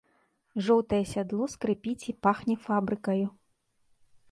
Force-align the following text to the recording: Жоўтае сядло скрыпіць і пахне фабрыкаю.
Жоўтае 0.67 1.01
сядло 1.11 1.49
скрыпіць 1.55 2.07
і 2.15 2.17
пахне 2.27 2.55
фабрыкаю. 2.65 3.27